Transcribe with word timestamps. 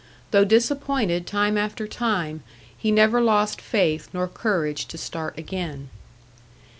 Though 0.31 0.45
disappointed 0.45 1.27
time 1.27 1.59
after 1.59 1.85
time, 1.87 2.41
he 2.75 2.89
never 2.89 3.21
lost 3.21 3.61
faith 3.61 4.09
nor 4.13 4.27
courage 4.27 4.87
to 4.87 4.97
start 4.97 5.37
again. 5.37 5.91